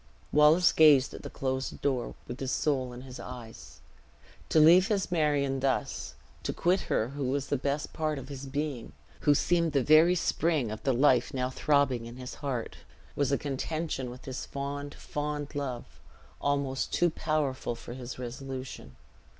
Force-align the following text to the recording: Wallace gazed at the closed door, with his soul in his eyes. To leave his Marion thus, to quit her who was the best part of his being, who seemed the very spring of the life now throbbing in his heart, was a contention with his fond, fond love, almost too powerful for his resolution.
Wallace 0.31 0.71
gazed 0.71 1.13
at 1.13 1.21
the 1.21 1.29
closed 1.29 1.79
door, 1.79 2.15
with 2.27 2.39
his 2.39 2.51
soul 2.51 2.91
in 2.91 3.01
his 3.01 3.19
eyes. 3.19 3.81
To 4.49 4.59
leave 4.59 4.87
his 4.87 5.11
Marion 5.11 5.59
thus, 5.59 6.15
to 6.41 6.51
quit 6.51 6.81
her 6.89 7.09
who 7.09 7.25
was 7.25 7.49
the 7.49 7.55
best 7.55 7.93
part 7.93 8.17
of 8.17 8.27
his 8.27 8.47
being, 8.47 8.93
who 9.29 9.35
seemed 9.35 9.73
the 9.73 9.83
very 9.83 10.15
spring 10.15 10.71
of 10.71 10.81
the 10.81 10.91
life 10.93 11.35
now 11.35 11.51
throbbing 11.51 12.07
in 12.07 12.15
his 12.17 12.33
heart, 12.41 12.77
was 13.15 13.31
a 13.31 13.37
contention 13.37 14.09
with 14.09 14.25
his 14.25 14.43
fond, 14.43 14.95
fond 14.95 15.53
love, 15.53 15.85
almost 16.41 16.91
too 16.91 17.11
powerful 17.11 17.75
for 17.75 17.93
his 17.93 18.17
resolution. 18.17 18.95